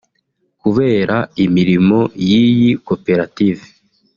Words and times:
Kubera 0.61 1.15
imirimo 1.45 1.99
y’iyi 2.27 2.71
koperative 2.87 3.65